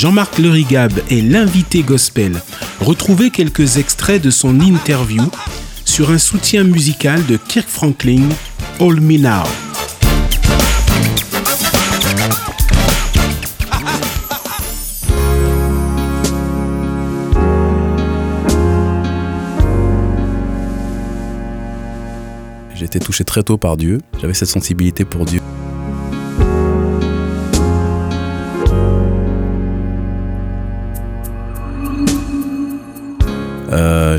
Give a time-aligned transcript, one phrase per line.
[0.00, 2.40] Jean-Marc Lerigab est l'invité gospel.
[2.80, 5.22] Retrouvez quelques extraits de son interview
[5.84, 8.22] sur un soutien musical de Kirk Franklin,
[8.80, 9.42] All Me Now.
[22.82, 24.00] Été touché très tôt par Dieu.
[24.20, 25.40] J'avais cette sensibilité pour Dieu.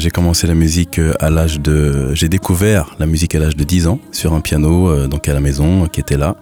[0.01, 2.13] J'ai commencé la musique euh, à l'âge de.
[2.15, 5.33] J'ai découvert la musique à l'âge de 10 ans sur un piano, euh, donc à
[5.33, 6.35] la maison, qui était là.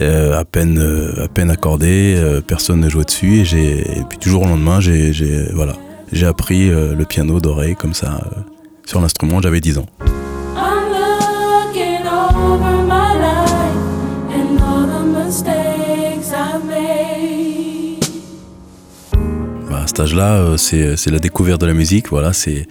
[0.00, 0.78] à peine,
[1.22, 5.12] à peine accordé, personne ne jouait dessus et, puis toujours au lendemain, j'ai,
[5.52, 5.74] voilà,
[6.22, 8.20] appris le piano d'oreille comme ça
[8.86, 9.40] sur l'instrument.
[9.42, 9.86] J'avais 10 ans.
[19.84, 22.66] À cet âge-là, euh, c'est la découverte de la musique, voilà, c'est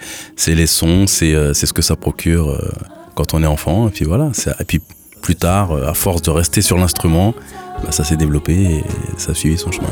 [0.47, 2.71] les sons, euh, c'est ce que ça procure euh,
[3.13, 4.31] quand on est enfant, et puis voilà.
[4.59, 4.81] Et puis
[5.21, 7.33] plus tard, à force de rester sur l'instrument,
[7.83, 8.83] bah, ça s'est développé et
[9.17, 9.87] ça a suivi son chemin.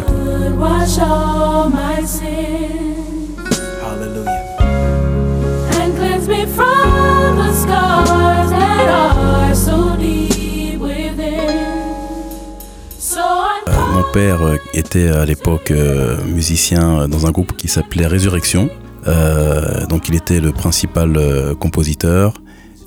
[14.02, 18.71] Mon père euh, était à l'époque euh, musicien dans un groupe qui s'appelait Résurrection.
[19.07, 21.16] Euh, donc il était le principal
[21.59, 22.33] compositeur.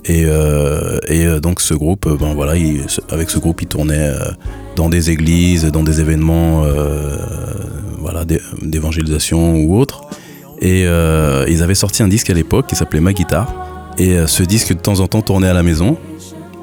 [0.07, 0.27] Et,
[1.41, 2.55] donc ce groupe, ben voilà,
[3.11, 4.11] avec ce groupe, il tournait
[4.75, 6.65] dans des églises, dans des événements,
[8.01, 8.25] voilà,
[8.61, 10.03] d'évangélisation ou autres.
[10.61, 13.49] Et ils avaient sorti un disque à l'époque qui s'appelait Ma guitare.
[13.99, 15.97] Et ce disque de temps en temps tournait à la maison.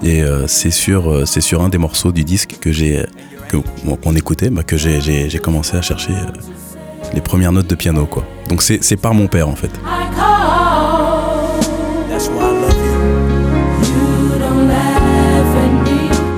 [0.04, 3.04] Et c'est sur, c'est sur un des morceaux du disque que j'ai
[3.52, 6.32] qu'on écoutait, bah, que j'ai commencé à chercher euh,
[7.14, 8.06] les premières notes de piano.
[8.06, 8.26] Quoi.
[8.50, 9.72] Donc c'est par mon père en fait.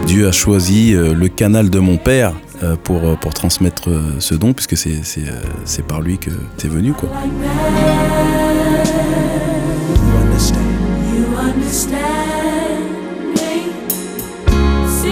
[0.06, 4.54] Dieu a choisi euh, le canal de mon père euh, pour, pour transmettre ce don,
[4.54, 6.94] puisque c'est par lui que c'est venu.
[6.94, 7.10] Quoi.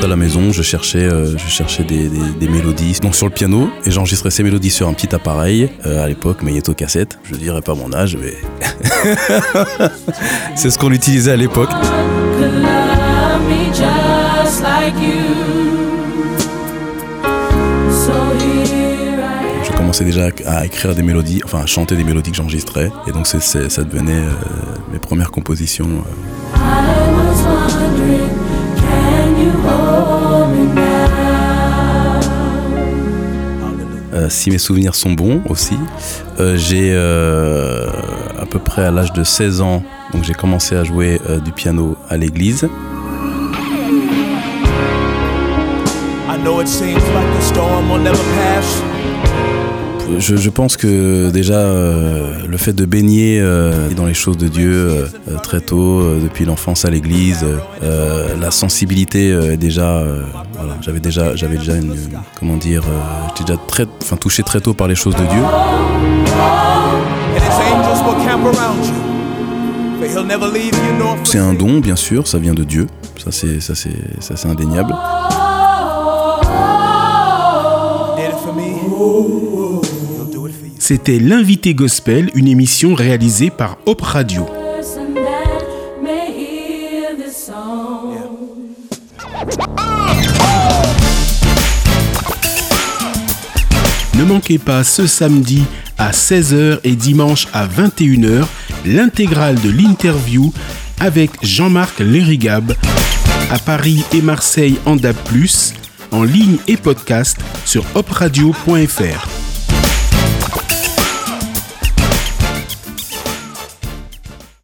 [0.04, 2.10] À la maison, je cherchais, euh, je cherchais des,
[2.48, 6.08] mélodies donc sur le piano et j'enregistrais ces mélodies sur un petit appareil euh, à
[6.08, 7.20] l'époque magnéto cassette.
[7.24, 8.34] Je dirais pas mon âge, mais
[10.56, 11.70] c'est ce qu'on utilisait à l'époque.
[19.64, 23.12] Je commençais déjà à écrire des mélodies, enfin à chanter des mélodies que j'enregistrais et
[23.12, 23.38] donc ça
[23.84, 24.32] devenait euh,
[24.92, 26.04] mes premières compositions.
[34.14, 35.78] Euh, si mes souvenirs sont bons aussi,
[36.40, 37.90] euh, j'ai euh,
[38.40, 39.84] à peu près à l'âge de 16 ans,
[40.14, 42.68] donc j'ai commencé à jouer du piano à l'église.
[47.42, 47.92] Storm
[50.18, 54.72] je, pense que déjà euh, le fait de baigner euh, dans les choses de Dieu
[54.74, 57.46] euh, très tôt, depuis l'enfance à l'église,
[57.82, 60.04] la sensibilité est déjà,
[60.54, 61.96] voilà, j'avais déjà, j'avais déjà une,
[62.40, 62.84] comment dire,
[63.30, 65.42] j'étais déjà très, enfin touché très tôt par les choses de Dieu.
[71.24, 72.88] C'est un don, bien sûr, ça vient de Dieu,
[73.24, 74.96] ça c'est, ça c'est, ça c'est indéniable.
[80.94, 84.46] C'était l'invité gospel, une émission réalisée par Hop Radio.
[94.16, 95.64] Ne manquez pas ce samedi
[95.98, 98.46] à 16h et dimanche à 21h
[98.86, 100.52] l'intégrale de l'interview
[101.00, 102.74] avec Jean-Marc Lérigab
[103.50, 105.16] à Paris et Marseille en DAB+,
[106.12, 109.31] en ligne et podcast sur hopradio.fr.